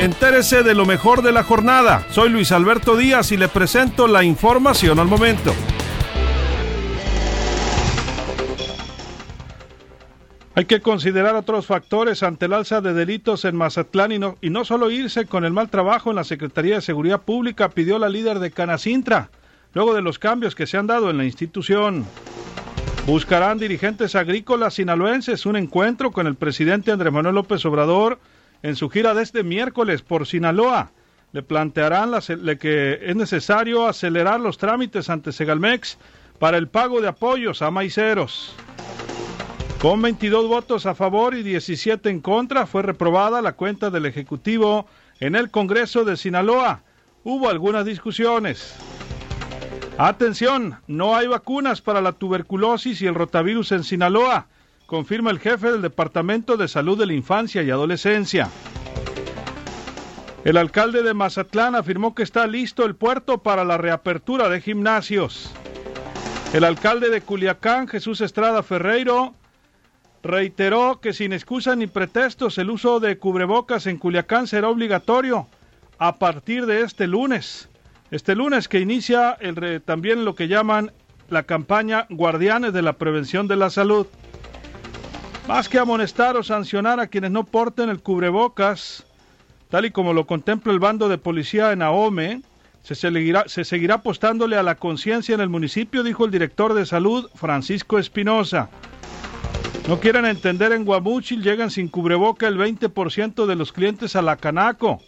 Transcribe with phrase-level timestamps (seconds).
[0.00, 2.04] Entérese de lo mejor de la jornada.
[2.10, 5.54] Soy Luis Alberto Díaz y le presento la información al momento.
[10.56, 14.90] Hay que considerar otros factores ante el alza de delitos en Mazatlán y no, solo
[14.90, 18.50] irse con el mal trabajo en la Secretaría de Seguridad Pública, pidió la líder de
[18.50, 19.30] Canacintra,
[19.74, 22.04] luego de los cambios que se han dado en la institución.
[23.06, 28.18] Buscarán dirigentes agrícolas sinaloenses un encuentro con el presidente Andrés Manuel López Obrador
[28.64, 30.90] en su gira de este miércoles por Sinaloa.
[31.32, 32.12] Le plantearán
[32.58, 35.98] que es necesario acelerar los trámites ante Segalmex
[36.38, 38.54] para el pago de apoyos a maiceros.
[39.82, 44.86] Con 22 votos a favor y 17 en contra, fue reprobada la cuenta del Ejecutivo
[45.20, 46.84] en el Congreso de Sinaloa.
[47.22, 48.76] Hubo algunas discusiones.
[49.98, 54.46] Atención, no hay vacunas para la tuberculosis y el rotavirus en Sinaloa,
[54.86, 58.48] confirma el jefe del Departamento de Salud de la Infancia y Adolescencia.
[60.44, 65.50] El alcalde de Mazatlán afirmó que está listo el puerto para la reapertura de gimnasios.
[66.52, 69.34] El alcalde de Culiacán, Jesús Estrada Ferreiro,
[70.22, 75.48] reiteró que sin excusa ni pretextos el uso de cubrebocas en Culiacán será obligatorio
[75.98, 77.68] a partir de este lunes.
[78.10, 80.92] Este lunes que inicia el, también lo que llaman
[81.30, 84.06] la campaña Guardianes de la Prevención de la Salud.
[85.48, 89.04] Más que amonestar o sancionar a quienes no porten el cubrebocas,
[89.68, 92.40] tal y como lo contempla el bando de policía en Ahome,
[92.82, 96.86] se seguirá, se seguirá apostándole a la conciencia en el municipio, dijo el director de
[96.86, 98.70] salud Francisco Espinosa.
[99.86, 104.36] No quieren entender en Guamuchil, llegan sin cubreboca el 20% de los clientes a la
[104.36, 105.02] Canaco.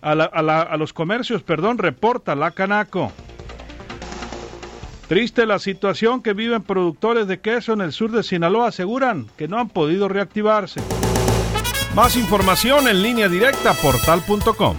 [0.00, 3.12] A, a, los comercios, perdón, reporta la Canaco.
[5.08, 9.48] Triste la situación que viven productores de queso en el sur de Sinaloa, aseguran que
[9.48, 10.82] no han podido reactivarse.
[11.94, 14.76] Más información en línea directa portal.com.